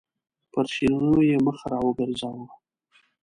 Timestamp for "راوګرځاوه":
1.71-2.45